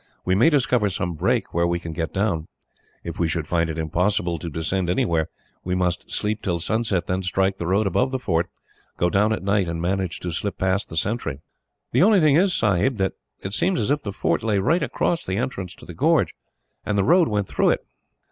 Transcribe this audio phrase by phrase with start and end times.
[0.25, 2.47] We may discover some break, where we can get down.
[3.03, 5.29] If we should find it impossible to descend anywhere,
[5.63, 8.49] we must sleep till sunset, then strike the road above the fort,
[8.97, 11.41] go down at night, and manage to slip past the sentry."
[11.91, 15.23] "The only thing is, Sahib, that it seemed as if the fort lay right across
[15.23, 16.33] the entrance to the gorge,
[16.83, 17.85] and the road went through it."